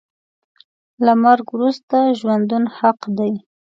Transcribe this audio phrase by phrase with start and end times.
[1.05, 3.33] له مرګ وروسته ژوندون حق دی.